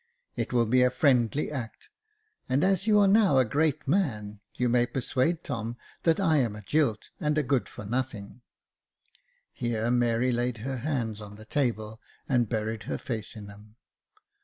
[0.35, 1.89] It will be a friendly act;
[2.49, 6.55] and as you are now a great man, you may persuade Tom that I am
[6.55, 8.41] a jilt and a good for nothing."
[9.53, 13.35] Jacob Faithful 379 Here Mary laid her hands on the table, and buried her face
[13.35, 13.75] in them.